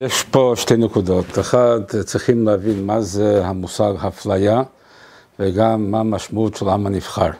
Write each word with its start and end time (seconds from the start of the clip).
יש 0.00 0.22
פה 0.22 0.52
שתי 0.56 0.76
נקודות. 0.76 1.38
אחד, 1.40 1.80
צריכים 2.04 2.46
להבין 2.46 2.86
מה 2.86 3.00
זה 3.00 3.46
המושג 3.46 3.92
אפליה, 4.08 4.62
וגם 5.38 5.90
מה 5.90 6.00
המשמעות 6.00 6.56
של 6.56 6.68
העם 6.68 6.86
הנבחר. 6.86 7.30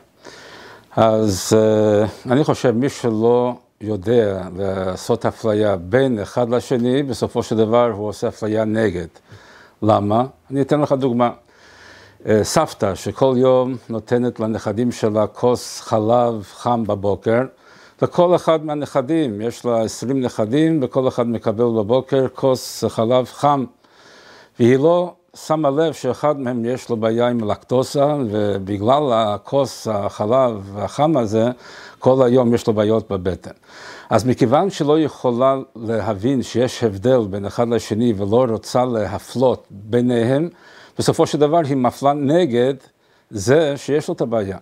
אז 0.95 1.53
אה, 1.57 2.05
אני 2.31 2.43
חושב, 2.43 2.71
מי 2.71 2.89
שלא 2.89 3.53
יודע 3.81 4.41
לעשות 4.57 5.25
אפליה 5.25 5.75
בין 5.75 6.19
אחד 6.19 6.49
לשני, 6.49 7.03
בסופו 7.03 7.43
של 7.43 7.57
דבר 7.57 7.91
הוא 7.91 8.07
עושה 8.07 8.27
אפליה 8.27 8.65
נגד. 8.65 9.07
למה? 9.81 10.25
אני 10.51 10.61
אתן 10.61 10.81
לך 10.81 10.91
דוגמה. 10.91 11.29
אה, 12.25 12.43
סבתא 12.43 12.95
שכל 12.95 13.33
יום 13.37 13.75
נותנת 13.89 14.39
לנכדים 14.39 14.91
שלה 14.91 15.27
כוס 15.27 15.81
חלב 15.81 16.43
חם 16.53 16.83
בבוקר, 16.87 17.41
לכל 18.01 18.35
אחד 18.35 18.65
מהנכדים, 18.65 19.41
יש 19.41 19.65
לה 19.65 19.81
עשרים 19.81 20.21
נכדים, 20.21 20.79
וכל 20.83 21.07
אחד 21.07 21.27
מקבל 21.27 21.63
בבוקר 21.63 22.27
כוס 22.35 22.83
חלב 22.83 23.25
חם. 23.25 23.65
והיא 24.59 24.77
לא 24.77 25.13
שמה 25.33 25.69
לב 25.69 25.93
שאחד 25.93 26.39
מהם 26.39 26.65
יש 26.65 26.89
לו 26.89 26.97
בעיה 26.97 27.27
עם 27.27 27.43
לקטוסה, 27.43 28.15
ובגלל 28.29 29.11
הכוס 29.13 29.87
החלב 29.87 30.77
החם 30.77 31.17
הזה, 31.17 31.49
כל 31.99 32.25
היום 32.25 32.53
יש 32.53 32.67
לו 32.67 32.73
בעיות 32.73 33.11
בבטן. 33.11 33.51
אז 34.09 34.25
מכיוון 34.25 34.69
שלא 34.69 34.99
יכולה 34.99 35.57
להבין 35.75 36.43
שיש 36.43 36.83
הבדל 36.83 37.19
בין 37.29 37.45
אחד 37.45 37.67
לשני 37.67 38.13
ולא 38.17 38.45
רוצה 38.49 38.85
להפלות 38.85 39.67
ביניהם, 39.69 40.49
בסופו 40.99 41.25
של 41.25 41.37
דבר 41.37 41.61
היא 41.65 41.77
מפלה 41.77 42.13
נגד 42.13 42.73
זה 43.29 43.73
שיש 43.77 44.07
לו 44.07 44.13
את 44.13 44.21
הבעיה. 44.21 44.57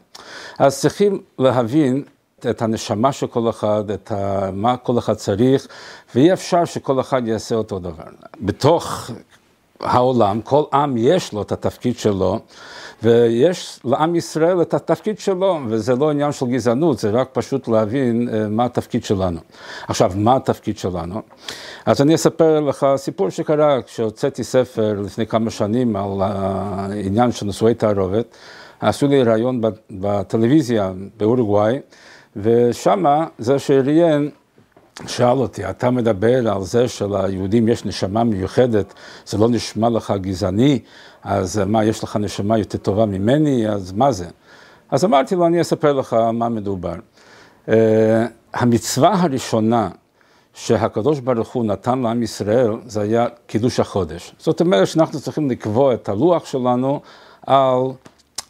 אז 0.59 0.79
צריכים 0.79 1.21
להבין 1.39 2.03
את 2.49 2.61
הנשמה 2.61 3.11
של 3.11 3.27
כל 3.27 3.49
אחד, 3.49 3.91
את 3.91 4.11
מה 4.53 4.77
כל 4.77 4.99
אחד 4.99 5.13
צריך, 5.13 5.67
ואי 6.15 6.33
אפשר 6.33 6.65
שכל 6.65 6.99
אחד 6.99 7.27
יעשה 7.27 7.55
אותו 7.55 7.79
דבר. 7.79 8.03
בתוך 8.41 9.11
העולם, 9.79 10.41
כל 10.41 10.63
עם 10.73 10.95
יש 10.97 11.33
לו 11.33 11.41
את 11.41 11.51
התפקיד 11.51 11.97
שלו, 11.97 12.39
ויש 13.03 13.79
לעם 13.85 14.15
ישראל 14.15 14.61
את 14.61 14.73
התפקיד 14.73 15.19
שלו, 15.19 15.59
וזה 15.67 15.95
לא 15.95 16.09
עניין 16.11 16.31
של 16.31 16.45
גזענות, 16.45 16.99
זה 16.99 17.09
רק 17.09 17.29
פשוט 17.33 17.67
להבין 17.67 18.29
אה, 18.33 18.47
מה 18.49 18.65
התפקיד 18.65 19.03
שלנו. 19.03 19.39
עכשיו, 19.87 20.11
מה 20.15 20.35
התפקיד 20.35 20.77
שלנו? 20.77 21.21
אז 21.85 22.01
אני 22.01 22.15
אספר 22.15 22.59
לך 22.59 22.87
סיפור 22.95 23.29
שקרה 23.29 23.81
כשהוצאתי 23.81 24.43
ספר 24.43 25.01
לפני 25.05 25.27
כמה 25.27 25.49
שנים 25.49 25.95
על 25.95 26.21
העניין 26.21 27.31
של 27.31 27.45
נישואי 27.45 27.73
תערובת. 27.73 28.35
עשו 28.79 29.07
לי 29.07 29.23
ראיון 29.23 29.61
בטלוויזיה 29.91 30.91
באורוגוואי, 31.17 31.79
ושמה 32.41 33.25
זה 33.37 33.59
שראיין 33.59 34.29
שאל 35.07 35.37
אותי, 35.37 35.69
אתה 35.69 35.91
מדבר 35.91 36.51
על 36.51 36.63
זה 36.63 36.87
שליהודים 36.87 37.67
יש 37.67 37.85
נשמה 37.85 38.23
מיוחדת, 38.23 38.93
זה 39.25 39.37
לא 39.37 39.49
נשמע 39.49 39.89
לך 39.89 40.13
גזעני, 40.21 40.79
אז 41.23 41.61
מה, 41.65 41.85
יש 41.85 42.03
לך 42.03 42.15
נשמה 42.15 42.57
יותר 42.57 42.77
טובה 42.77 43.05
ממני, 43.05 43.69
אז 43.69 43.91
מה 43.91 44.11
זה? 44.11 44.25
אז 44.91 45.05
אמרתי 45.05 45.35
לו, 45.35 45.45
אני 45.45 45.61
אספר 45.61 45.93
לך 45.93 46.13
מה 46.13 46.49
מדובר. 46.49 46.95
Uh, 47.65 47.69
המצווה 48.53 49.13
הראשונה 49.13 49.89
שהקדוש 50.53 51.19
ברוך 51.19 51.53
הוא 51.53 51.65
נתן 51.65 51.99
לעם 51.99 52.23
ישראל, 52.23 52.71
זה 52.85 53.01
היה 53.01 53.27
קידוש 53.47 53.79
החודש. 53.79 54.35
זאת 54.39 54.61
אומרת 54.61 54.87
שאנחנו 54.87 55.19
צריכים 55.19 55.49
לקבוע 55.49 55.93
את 55.93 56.09
הלוח 56.09 56.45
שלנו 56.45 57.01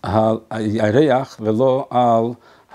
על 0.04 0.38
הירח 0.50 1.38
ולא 1.40 1.88
על 1.90 2.24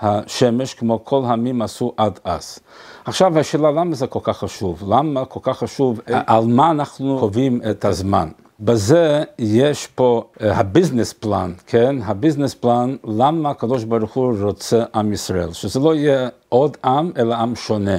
השמש, 0.03 0.73
כמו 0.73 1.05
כל 1.05 1.21
העמים 1.25 1.61
עשו 1.61 1.93
עד 1.97 2.19
אז. 2.23 2.59
עכשיו 3.05 3.39
השאלה 3.39 3.71
למה 3.71 3.95
זה 3.95 4.07
כל 4.07 4.19
כך 4.23 4.37
חשוב? 4.37 4.83
למה 4.93 5.25
כל 5.25 5.39
כך 5.43 5.57
חשוב? 5.57 5.99
על 6.07 6.45
מה 6.45 6.71
אנחנו 6.71 7.17
קובעים 7.19 7.61
את 7.69 7.85
הזמן? 7.85 8.29
בזה 8.59 9.23
יש 9.39 9.87
פה 9.87 10.23
הביזנס 10.39 11.13
פלן, 11.13 11.53
כן? 11.67 11.95
הביזנס 12.03 12.53
פלן, 12.53 12.95
למה 13.03 13.49
הקדוש 13.49 13.83
ברוך 13.83 14.13
הוא 14.13 14.33
רוצה 14.41 14.83
עם 14.95 15.13
ישראל? 15.13 15.53
שזה 15.53 15.79
לא 15.79 15.95
יהיה 15.95 16.29
עוד 16.49 16.77
עם, 16.85 17.11
אלא 17.17 17.35
עם 17.35 17.55
שונה. 17.55 17.97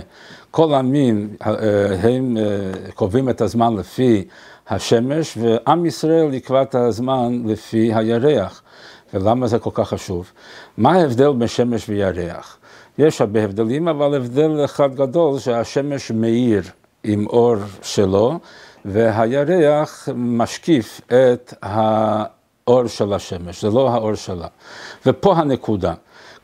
כל 0.50 0.74
העמים 0.74 1.36
הם 2.02 2.36
קובעים 2.94 3.28
את 3.28 3.40
הזמן 3.40 3.76
לפי 3.76 4.24
השמש, 4.68 5.38
ועם 5.40 5.86
ישראל 5.86 6.34
יקבע 6.34 6.62
את 6.62 6.74
הזמן 6.74 7.42
לפי 7.46 7.94
הירח. 7.94 8.62
ולמה 9.14 9.46
זה 9.46 9.58
כל 9.58 9.70
כך 9.74 9.88
חשוב? 9.88 10.32
מה 10.76 10.92
ההבדל 10.92 11.32
בין 11.32 11.48
שמש 11.48 11.88
וירח? 11.88 12.58
יש 12.98 13.20
הרבה 13.20 13.44
הבדלים, 13.44 13.88
אבל 13.88 14.14
הבדל 14.14 14.64
אחד 14.64 14.94
גדול 14.94 15.38
שהשמש 15.38 16.10
מאיר 16.10 16.62
עם 17.04 17.26
אור 17.26 17.56
שלו, 17.82 18.38
והירח 18.84 20.08
משקיף 20.14 21.00
את 21.06 21.54
האור 21.62 22.86
של 22.86 23.12
השמש, 23.12 23.62
זה 23.62 23.70
לא 23.70 23.90
האור 23.90 24.14
שלה. 24.14 24.48
ופה 25.06 25.34
הנקודה, 25.34 25.94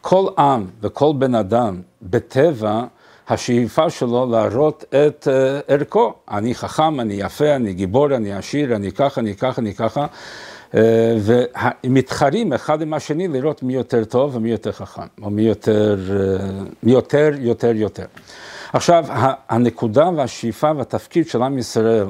כל 0.00 0.26
עם 0.38 0.66
וכל 0.80 1.12
בן 1.18 1.34
אדם 1.34 1.80
בטבע, 2.02 2.84
השאיפה 3.28 3.90
שלו 3.90 4.26
להראות 4.30 4.84
את 4.84 5.28
uh, 5.28 5.72
ערכו. 5.72 6.14
אני 6.30 6.54
חכם, 6.54 7.00
אני 7.00 7.14
יפה, 7.14 7.56
אני 7.56 7.72
גיבור, 7.72 8.16
אני 8.16 8.32
עשיר, 8.32 8.76
אני 8.76 8.92
ככה, 8.92 9.20
אני 9.20 9.34
ככה, 9.36 9.60
אני 9.60 9.74
ככה. 9.74 10.06
אה, 10.74 11.16
ומתחרים 11.84 12.52
אחד 12.52 12.82
עם 12.82 12.94
השני 12.94 13.28
לראות 13.28 13.62
מי 13.62 13.74
יותר 13.74 14.04
טוב 14.04 14.36
ומי 14.36 14.50
יותר 14.50 14.72
חכם, 14.72 15.06
או 15.22 15.30
מי 15.30 15.42
יותר, 15.42 15.98
אה, 16.10 16.64
מי 16.82 16.92
יותר, 16.92 17.30
יותר, 17.38 17.72
יותר. 17.74 18.04
עכשיו, 18.72 19.04
הנקודה 19.48 20.10
והשאיפה 20.16 20.70
והתפקיד 20.76 21.28
של 21.28 21.42
עם 21.42 21.58
ישראל 21.58 22.06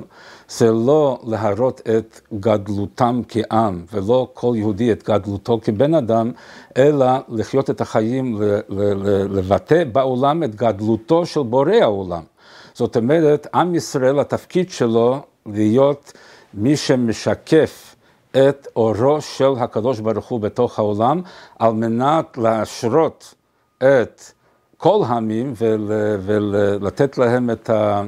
זה 0.49 0.71
לא 0.71 1.19
להראות 1.27 1.81
את 1.81 2.21
גדלותם 2.41 3.21
כעם, 3.29 3.85
ולא 3.93 4.29
כל 4.35 4.53
יהודי 4.57 4.93
את 4.93 5.03
גדלותו 5.03 5.61
כבן 5.63 5.95
אדם, 5.95 6.33
אלא 6.77 7.07
לחיות 7.29 7.71
את 7.71 7.81
החיים, 7.81 8.39
לבטא 9.31 9.85
בעולם 9.85 10.43
את 10.43 10.55
גדלותו 10.55 11.27
של 11.27 11.43
בורא 11.43 11.75
העולם. 11.75 12.23
זאת 12.75 12.97
אומרת, 12.97 13.47
עם 13.55 13.75
ישראל, 13.75 14.19
התפקיד 14.19 14.71
שלו 14.71 15.19
להיות 15.47 16.13
מי 16.55 16.77
שמשקף 16.77 17.90
את 18.37 18.69
אורו 18.77 19.21
של 19.21 19.53
הקדוש 19.59 20.01
ברוך 20.01 20.29
הוא 20.29 20.41
בתוך 20.41 20.79
העולם, 20.79 21.23
על 21.59 21.73
מנת 21.73 22.39
להשרות 22.39 23.35
את 23.79 24.23
כל 24.77 25.03
העמים 25.07 25.53
ול, 25.57 25.93
ולתת 26.23 27.19
להם 27.19 27.51
את, 27.51 27.71
ה, 27.71 28.03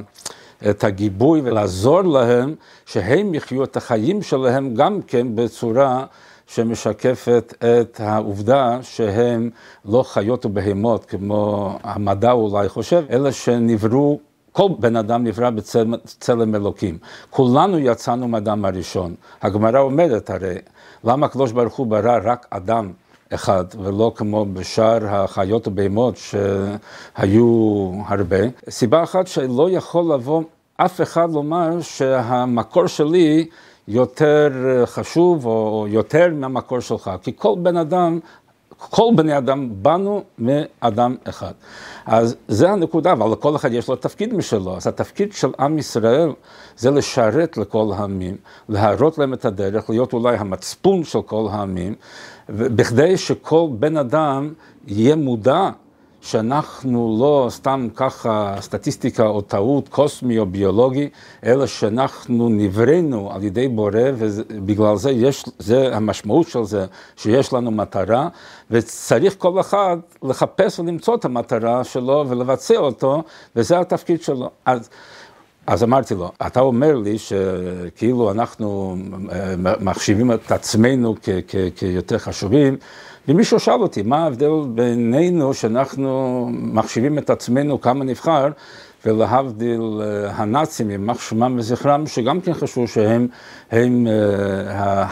את 0.69 0.83
הגיבוי 0.83 1.41
ולעזור 1.43 2.01
להם 2.01 2.55
שהם 2.85 3.33
יחיו 3.33 3.63
את 3.63 3.77
החיים 3.77 4.21
שלהם 4.21 4.73
גם 4.73 5.01
כן 5.01 5.35
בצורה 5.35 6.05
שמשקפת 6.47 7.53
את 7.59 7.99
העובדה 7.99 8.79
שהם 8.81 9.49
לא 9.85 10.03
חיות 10.03 10.45
ובהמות 10.45 11.05
כמו 11.05 11.71
המדע 11.83 12.31
אולי 12.31 12.69
חושב, 12.69 13.03
אלא 13.09 13.31
שנבראו 13.31 14.19
כל 14.53 14.67
בן 14.79 14.95
אדם 14.95 15.23
נברא 15.23 15.49
בצלם 15.49 16.55
אלוקים. 16.55 16.97
כולנו 17.29 17.79
יצאנו 17.79 18.27
מאדם 18.27 18.65
הראשון. 18.65 19.15
הגמרא 19.41 19.79
אומרת 19.79 20.29
הרי, 20.29 20.55
למה 21.03 21.25
הקדוש 21.25 21.51
ברוך 21.51 21.75
הוא 21.75 21.87
ברא 21.87 22.19
רק 22.23 22.47
אדם 22.49 22.91
אחד, 23.33 23.65
ולא 23.83 24.11
כמו 24.15 24.45
בשאר 24.53 24.99
החיות 25.07 25.67
ובהמות 25.67 26.17
שהיו 26.17 27.91
הרבה? 28.07 28.37
סיבה 28.69 29.03
אחת 29.03 29.27
שלא 29.27 29.69
יכול 29.69 30.13
לבוא 30.13 30.43
אף 30.77 31.01
אחד 31.01 31.31
לומר 31.31 31.81
שהמקור 31.81 32.87
שלי 32.87 33.45
יותר 33.87 34.51
חשוב 34.85 35.45
או 35.45 35.85
יותר 35.89 36.27
מהמקור 36.33 36.79
שלך, 36.79 37.11
כי 37.21 37.31
כל 37.35 37.55
בן 37.57 37.77
אדם 37.77 38.19
כל 38.89 39.13
בני 39.15 39.37
אדם 39.37 39.69
באנו 39.71 40.23
מאדם 40.39 41.15
אחד. 41.29 41.51
אז 42.05 42.35
זה 42.47 42.71
הנקודה, 42.71 43.11
אבל 43.11 43.31
לכל 43.31 43.55
אחד 43.55 43.73
יש 43.73 43.87
לו 43.87 43.95
תפקיד 43.95 44.33
משלו. 44.33 44.77
אז 44.77 44.87
התפקיד 44.87 45.33
של 45.33 45.49
עם 45.59 45.77
ישראל 45.77 46.29
זה 46.77 46.91
לשרת 46.91 47.57
לכל 47.57 47.91
העמים, 47.95 48.37
להראות 48.69 49.17
להם 49.17 49.33
את 49.33 49.45
הדרך, 49.45 49.89
להיות 49.89 50.13
אולי 50.13 50.37
המצפון 50.37 51.03
של 51.03 51.21
כל 51.21 51.47
העמים, 51.51 51.95
בכדי 52.49 53.17
שכל 53.17 53.67
בן 53.79 53.97
אדם 53.97 54.53
יהיה 54.87 55.15
מודע 55.15 55.69
שאנחנו 56.23 57.17
לא 57.19 57.47
סתם 57.49 57.87
ככה 57.95 58.55
סטטיסטיקה 58.59 59.23
או 59.23 59.41
טעות 59.41 59.89
קוסמי 59.89 60.39
או 60.39 60.45
ביולוגי, 60.45 61.09
אלא 61.45 61.67
שאנחנו 61.67 62.49
נבראנו 62.49 63.31
על 63.33 63.43
ידי 63.43 63.67
בורא, 63.67 63.99
ובגלל 64.17 64.95
זה 64.95 65.11
יש, 65.11 65.45
זה 65.59 65.95
המשמעות 65.95 66.47
של 66.47 66.63
זה, 66.63 66.85
שיש 67.15 67.53
לנו 67.53 67.71
מטרה, 67.71 68.27
וצריך 68.71 69.35
כל 69.37 69.59
אחד 69.59 69.97
לחפש 70.23 70.79
ולמצוא 70.79 71.15
את 71.15 71.25
המטרה 71.25 71.83
שלו 71.83 72.25
ולבצע 72.27 72.77
אותו, 72.77 73.23
וזה 73.55 73.79
התפקיד 73.79 74.21
שלו. 74.21 74.49
אז, 74.65 74.89
אז 75.67 75.83
אמרתי 75.83 76.15
לו, 76.15 76.31
אתה 76.47 76.59
אומר 76.59 76.95
לי 76.95 77.17
שכאילו 77.17 78.31
אנחנו 78.31 78.97
אה, 79.31 79.55
מחשיבים 79.79 80.31
את 80.31 80.51
עצמנו 80.51 81.15
כיותר 81.75 82.17
חשובים, 82.17 82.77
ומישהו 83.27 83.59
שאל 83.59 83.81
אותי, 83.81 84.01
מה 84.01 84.23
ההבדל 84.23 84.51
בינינו 84.75 85.53
שאנחנו 85.53 86.49
מחשיבים 86.51 87.17
את 87.17 87.29
עצמנו 87.29 87.81
כמה 87.81 88.03
נבחר, 88.03 88.47
ולהבדיל 89.05 90.01
הנאצים, 90.29 90.91
יימח 90.91 91.21
שמם 91.21 91.55
וזכרם, 91.59 92.07
שגם 92.07 92.41
כן 92.41 92.53
חשבו 92.53 92.87
שהם 92.87 93.27
הם, 93.71 94.07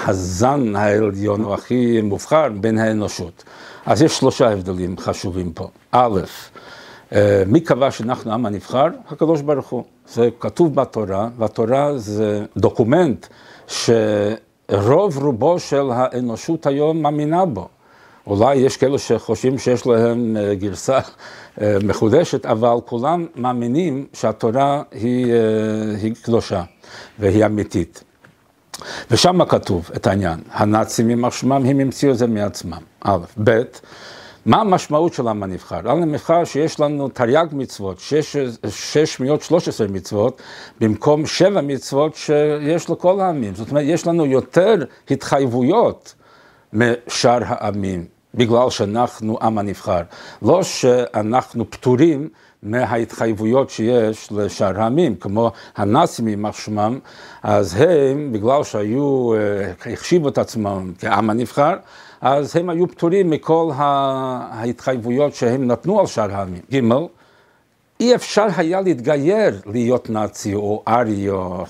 הזן 0.06 0.76
העליון 0.76 1.54
הכי 1.54 2.02
מובחר 2.02 2.50
בין 2.50 2.78
האנושות. 2.78 3.44
אז 3.86 4.02
יש 4.02 4.18
שלושה 4.18 4.52
הבדלים 4.52 4.98
חשובים 4.98 5.52
פה. 5.54 5.68
א', 5.92 6.20
מי 7.48 7.62
קבע 7.62 7.92
שאנחנו 7.92 8.34
עם 8.34 8.46
הנבחר? 8.46 8.88
הקדוש 9.10 9.42
ברוך 9.42 9.70
הוא. 9.70 9.84
זה 10.08 10.30
כתוב 10.40 10.76
בתורה, 10.76 11.30
והתורה 11.38 11.98
זה 11.98 12.46
דוקומנט 12.58 13.28
שרוב 13.68 15.18
רובו 15.18 15.60
של 15.60 15.92
האנושות 15.92 16.68
היום 16.68 17.02
מאמינה 17.02 17.46
בו. 17.46 17.68
אולי 18.28 18.56
יש 18.56 18.78
כאלו 18.78 19.00
שחושבים 19.00 19.58
שיש 19.58 19.88
להם 19.88 20.38
אה, 20.38 20.56
גרסה 20.56 21.00
אה, 21.62 21.78
מחודשת, 21.84 22.46
אבל 22.46 22.76
כולם 22.86 23.26
מאמינים 23.36 24.06
שהתורה 24.14 24.84
היא, 24.92 25.34
אה, 25.34 25.40
היא 26.02 26.14
קדושה 26.22 26.64
והיא 27.20 27.46
אמיתית. 27.46 28.04
ושם 29.12 29.46
כתוב 29.46 29.90
את 29.96 30.08
העניין, 30.08 30.40
הנאצים 30.52 31.10
יימח 31.10 31.34
שמם, 31.34 31.66
הם 31.66 31.80
המציאו 31.80 32.12
את 32.12 32.18
זה 32.18 32.28
מעצמם, 32.28 32.82
א', 33.02 33.18
ב', 33.44 33.62
מה 34.46 34.62
המשמעות 34.62 35.14
של 35.14 35.28
עם 35.28 35.44
הנבחר? 35.44 35.92
עם 35.92 36.04
הנבחר 36.04 36.44
שיש 36.44 36.80
לנו 36.80 37.10
תרי"ג 37.10 37.48
מצוות, 37.52 38.00
613 38.70 39.88
מצוות, 39.88 40.42
במקום 40.80 41.26
שבע 41.26 41.62
מצוות 41.62 42.16
שיש 42.16 42.90
לכל 42.90 43.20
העמים. 43.20 43.56
זאת 43.56 43.70
אומרת, 43.70 43.84
יש 43.88 44.08
לנו 44.08 44.26
יותר 44.26 44.76
התחייבויות 45.12 46.16
משאר 46.74 47.40
העמים, 47.46 48.06
בגלל 48.36 48.70
שאנחנו 48.70 49.38
עם 49.42 49.58
הנבחר. 49.58 50.02
לא 50.42 50.64
שאנחנו 50.64 51.72
פטורים 51.72 52.30
מההתחייבויות 52.64 53.70
שיש 53.70 54.32
לשאר 54.32 54.82
העמים, 54.82 55.16
כמו 55.16 55.52
הנאצים 55.76 56.28
יימח 56.28 56.60
שמם, 56.60 57.00
אז 57.44 57.76
הם, 57.80 58.32
בגלל 58.32 58.64
שהיו, 58.64 59.34
אה, 59.34 59.92
החשיבו 59.92 60.30
את 60.30 60.38
עצמם 60.38 60.94
כעם 61.00 61.30
הנבחר, 61.30 61.74
אז 62.22 62.56
הם 62.56 62.70
היו 62.70 62.88
פטורים 62.88 63.30
מכל 63.30 63.72
ההתחייבויות 63.76 65.36
שהם 65.36 65.68
נתנו 65.68 66.00
על 66.00 66.06
שאר 66.06 66.32
העמים. 66.32 66.62
ג' 66.74 66.82
אי 68.00 68.16
אפשר 68.16 68.48
היה 68.58 68.82
להתגייר 68.82 69.62
להיות 69.66 70.10
נאצי 70.10 70.54
או 70.54 70.84
ארי, 70.88 71.30
או, 71.30 71.64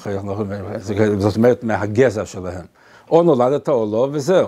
זאת 1.18 1.36
אומרת 1.38 1.64
מהגזע 1.64 2.26
שלהם. 2.26 2.66
או 3.12 3.24
נולדת 3.24 3.70
או 3.70 3.88
לא, 3.92 4.08
וזהו. 4.12 4.48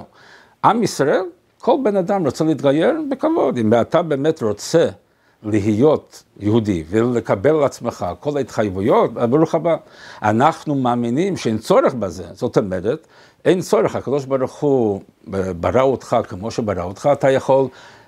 עם 0.64 0.84
ישראל, 0.84 1.26
כל 1.60 1.76
בן 1.84 1.96
אדם 1.98 2.26
רוצה 2.26 2.44
להתגייר 2.44 3.02
בכבוד. 3.12 3.58
אם 3.58 3.74
אתה 3.82 4.02
באמת 4.02 4.44
רוצה 4.44 4.88
להיות 5.44 6.24
יהודי 6.40 6.84
ולקבל 6.90 7.50
על 7.50 7.64
עצמך 7.64 8.06
כל 8.20 8.38
ההתחייבויות, 8.38 9.14
ברוך 9.14 9.56
הבא. 9.56 9.76
אנחנו 10.22 10.76
מאמינים 10.76 11.38
שאין 11.38 11.58
צורך 11.58 11.94
בזה. 11.94 12.24
זאת 12.34 12.58
אומרת, 12.58 13.08
אין 13.46 13.62
צורך, 13.62 13.96
הקדוש 13.96 14.26
ברוך 14.26 14.60
הוא 14.60 15.02
ברא 15.60 15.82
אותך 15.82 16.18
כמו 16.28 16.52
שברא 16.52 16.84
אותך, 16.84 17.10
אתה 17.14 17.32
יכול 17.32 17.68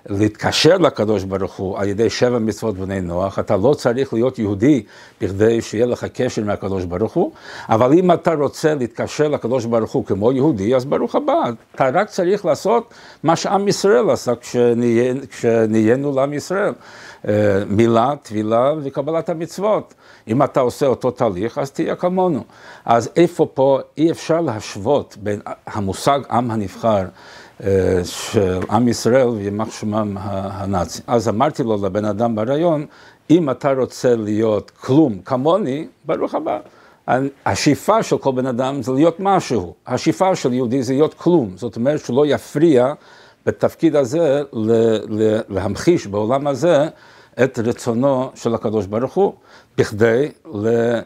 להתקשר 0.09 0.77
לקדוש 0.77 1.23
ברוך 1.23 1.55
הוא 1.55 1.79
על 1.79 1.87
ידי 1.87 2.09
שבע 2.09 2.39
מצוות 2.39 2.75
בני 2.77 3.01
נוח, 3.01 3.39
אתה 3.39 3.57
לא 3.57 3.73
צריך 3.73 4.13
להיות 4.13 4.39
יהודי 4.39 4.83
בכדי 5.21 5.61
שיהיה 5.61 5.85
לך 5.85 6.05
קשר 6.13 6.43
מהקדוש 6.43 6.85
ברוך 6.85 7.13
הוא, 7.13 7.31
אבל 7.69 7.93
אם 7.93 8.11
אתה 8.11 8.33
רוצה 8.33 8.75
להתקשר 8.75 9.27
לקדוש 9.27 9.65
ברוך 9.65 9.91
הוא 9.91 10.05
כמו 10.05 10.31
יהודי, 10.31 10.75
אז 10.75 10.85
ברוך 10.85 11.15
הבא, 11.15 11.43
אתה 11.75 11.89
רק 11.93 12.09
צריך 12.09 12.45
לעשות 12.45 12.93
מה 13.23 13.35
שעם 13.35 13.67
ישראל 13.67 14.09
עשה 14.09 14.33
כשנהיינו 15.29 16.15
לעם 16.15 16.33
ישראל. 16.33 16.73
אה, 17.27 17.63
מילה, 17.67 18.13
טבילה 18.23 18.73
וקבלת 18.83 19.29
המצוות. 19.29 19.93
אם 20.27 20.43
אתה 20.43 20.59
עושה 20.59 20.85
אותו 20.85 21.11
תהליך, 21.11 21.57
אז 21.57 21.71
תהיה 21.71 21.95
כמונו. 21.95 22.43
אז 22.85 23.09
איפה 23.15 23.47
פה 23.53 23.79
אי 23.97 24.11
אפשר 24.11 24.41
להשוות 24.41 25.17
בין 25.17 25.39
המושג 25.67 26.19
עם 26.31 26.51
הנבחר 26.51 27.03
של 28.03 28.59
עם 28.69 28.87
ישראל 28.87 29.27
וימח 29.27 29.71
שמם 29.71 30.17
הנאצי. 30.21 31.01
אז 31.07 31.29
אמרתי 31.29 31.63
לו 31.63 31.85
לבן 31.85 32.05
אדם 32.05 32.35
בריאיון, 32.35 32.85
אם 33.29 33.49
אתה 33.49 33.73
רוצה 33.73 34.15
להיות 34.15 34.71
כלום 34.81 35.19
כמוני, 35.25 35.87
ברוך 36.05 36.35
הבא. 36.35 36.59
השאיפה 37.45 38.03
של 38.03 38.17
כל 38.17 38.31
בן 38.31 38.45
אדם 38.45 38.83
זה 38.83 38.91
להיות 38.91 39.15
משהו, 39.19 39.73
השאיפה 39.87 40.35
של 40.35 40.53
יהודי 40.53 40.83
זה 40.83 40.93
להיות 40.93 41.13
כלום, 41.13 41.51
זאת 41.55 41.75
אומרת 41.75 42.05
שלא 42.05 42.25
יפריע 42.27 42.93
בתפקיד 43.45 43.95
הזה 43.95 44.41
להמחיש 45.49 46.07
בעולם 46.07 46.47
הזה 46.47 46.87
את 47.43 47.59
רצונו 47.59 48.31
של 48.35 48.55
הקדוש 48.55 48.85
ברוך 48.85 49.13
הוא, 49.13 49.33
בכדי 49.77 50.31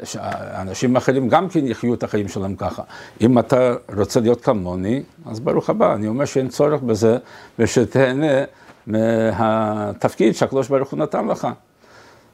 שאנשים 0.04 0.96
אחרים 0.96 1.30
גם 1.30 1.50
כן 1.50 1.68
יחיו 1.68 1.94
את 1.94 2.04
החיים 2.04 2.28
שלהם 2.28 2.56
ככה. 2.56 2.84
אם 3.22 3.40
אתה 3.40 3.76
רוצה 3.98 4.20
להיות 4.20 4.42
כמוני, 4.42 5.04
אז 5.26 5.40
ברוך 5.40 5.70
הבא, 5.70 5.94
אני 5.94 6.08
אומר 6.08 6.26
שאין 6.26 6.48
צורך 6.48 6.82
בזה, 6.82 7.18
ושתהנה 7.60 8.44
מהתפקיד 8.88 10.36
שהקדוש 10.36 10.68
ברוך 10.68 10.92
הוא 10.92 11.00
נתן 11.00 11.28
לך. 11.28 11.48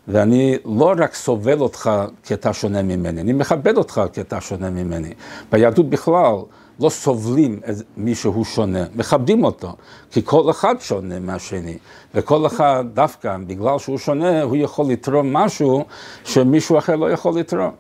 ואני 0.08 0.58
לא 0.66 0.94
רק 0.98 1.16
סובל 1.16 1.60
אותך 1.60 1.92
כי 2.24 2.34
אתה 2.34 2.54
שונה 2.54 2.82
ממני, 2.82 3.22
אני 3.22 3.34
מכבד 3.34 3.78
אותך 3.78 4.02
כי 4.14 4.22
אתה 4.22 4.42
שונה 4.42 4.70
ממני. 4.70 5.14
ביהדות 5.52 5.90
בכלל, 5.90 6.36
לא 6.80 6.90
סובלים 6.90 7.60
את 7.70 7.76
מי 7.98 8.16
שהוא 8.16 8.46
שונה, 8.46 8.84
מכבדים 8.96 9.44
אותו, 9.44 9.76
כי 10.12 10.22
כל 10.26 10.52
אחד 10.52 10.76
שונה 10.80 11.20
מהשני, 11.20 11.78
וכל 12.14 12.46
אחד 12.48 12.86
דווקא 12.94 13.38
בגלל 13.48 13.80
שהוא 13.80 13.98
שונה, 13.98 14.42
הוא 14.42 14.56
יכול 14.56 14.86
לתרום 14.90 15.34
משהו 15.34 15.86
שמישהו 16.24 16.78
אחר 16.78 16.96
לא 16.96 17.12
יכול 17.12 17.40
לתרום. 17.40 17.72